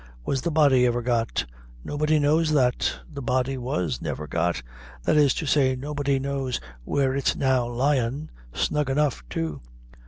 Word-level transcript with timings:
was 0.25 0.41
the 0.41 0.49
body 0.49 0.83
ever 0.87 1.03
got?" 1.03 1.45
"Nobody 1.83 2.17
knows 2.17 2.53
that 2.53 2.91
the 3.07 3.21
body 3.21 3.55
was 3.55 4.01
never 4.01 4.25
got 4.25 4.63
that 5.03 5.15
is 5.15 5.31
to 5.35 5.45
say 5.45 5.75
nobody 5.75 6.17
knows 6.17 6.59
where 6.83 7.15
it's 7.15 7.35
now 7.35 7.67
lyin', 7.67 8.31
snug 8.51 8.89
enough 8.89 9.23
too." 9.29 9.61